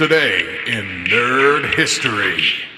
[0.00, 2.69] Today in Nerd History.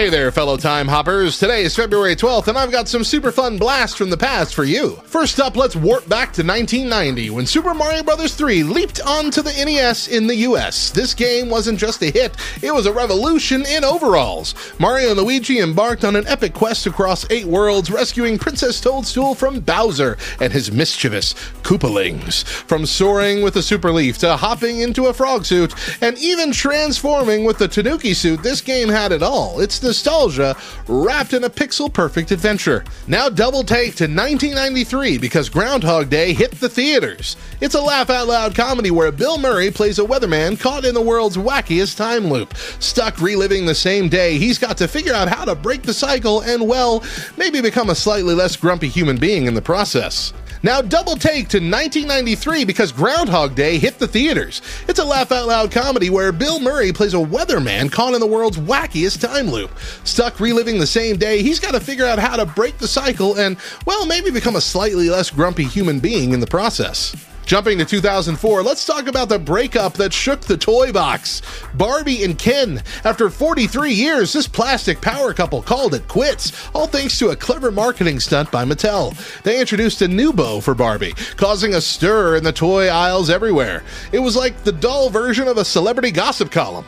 [0.00, 1.38] Hey there, fellow time hoppers.
[1.38, 4.64] Today is February 12th, and I've got some super fun blasts from the past for
[4.64, 4.92] you.
[5.04, 8.34] First up, let's warp back to 1990 when Super Mario Bros.
[8.34, 10.88] 3 leaped onto the NES in the US.
[10.88, 14.54] This game wasn't just a hit, it was a revolution in overalls.
[14.78, 19.60] Mario and Luigi embarked on an epic quest across eight worlds, rescuing Princess Toadstool from
[19.60, 22.42] Bowser and his mischievous Koopalings.
[22.42, 27.44] From soaring with a super leaf to hopping into a frog suit, and even transforming
[27.44, 29.60] with the Tanuki suit, this game had it all.
[29.60, 32.84] It's the nostalgia wrapped in a pixel perfect adventure.
[33.08, 37.36] Now double take to 1993 because Groundhog Day hit the theaters.
[37.60, 41.00] It's a laugh out loud comedy where Bill Murray plays a weatherman caught in the
[41.00, 42.56] world's wackiest time loop.
[42.78, 46.42] Stuck reliving the same day, he's got to figure out how to break the cycle
[46.42, 47.02] and, well,
[47.36, 50.32] maybe become a slightly less grumpy human being in the process.
[50.62, 54.60] Now, double take to 1993 because Groundhog Day hit the theaters.
[54.88, 58.26] It's a laugh out loud comedy where Bill Murray plays a weatherman caught in the
[58.26, 59.70] world's wackiest time loop.
[60.04, 63.38] Stuck reliving the same day, he's got to figure out how to break the cycle
[63.38, 67.16] and, well, maybe become a slightly less grumpy human being in the process.
[67.50, 71.42] Jumping to 2004, let's talk about the breakup that shook the toy box.
[71.74, 72.80] Barbie and Ken.
[73.02, 77.72] After 43 years, this plastic power couple called it quits, all thanks to a clever
[77.72, 79.16] marketing stunt by Mattel.
[79.42, 83.82] They introduced a new beau for Barbie, causing a stir in the toy aisles everywhere.
[84.12, 86.84] It was like the dull version of a celebrity gossip column.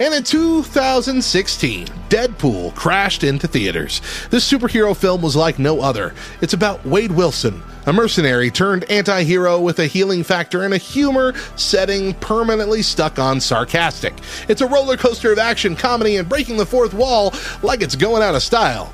[0.00, 4.00] And in 2016, Deadpool crashed into theaters.
[4.28, 6.14] This superhero film was like no other.
[6.40, 10.78] It's about Wade Wilson, a mercenary turned anti hero with a healing factor and a
[10.78, 14.14] humor setting permanently stuck on sarcastic.
[14.48, 18.22] It's a roller coaster of action, comedy, and breaking the fourth wall like it's going
[18.22, 18.92] out of style.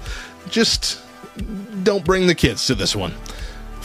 [0.48, 1.00] Just
[1.82, 3.12] don't bring the kids to this one.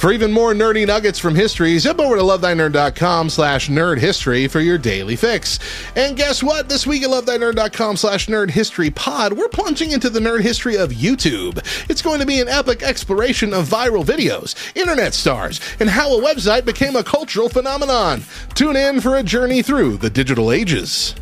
[0.01, 4.59] For even more nerdy nuggets from history, zip over to lovethynerd.com slash nerd history for
[4.59, 5.59] your daily fix.
[5.95, 6.67] And guess what?
[6.67, 10.89] This week at lovethynerd.com slash nerd history pod, we're plunging into the nerd history of
[10.89, 11.59] YouTube.
[11.87, 16.19] It's going to be an epic exploration of viral videos, internet stars, and how a
[16.19, 18.23] website became a cultural phenomenon.
[18.55, 21.13] Tune in for a journey through the digital ages.